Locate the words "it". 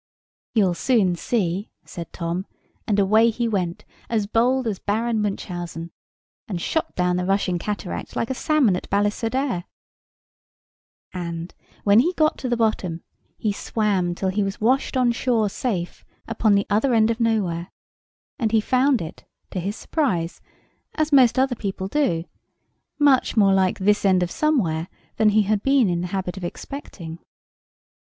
19.03-19.25